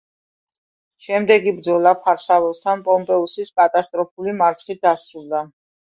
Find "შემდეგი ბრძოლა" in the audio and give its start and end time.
1.07-1.93